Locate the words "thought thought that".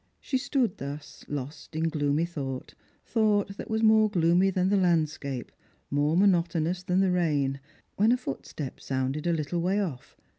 2.25-3.69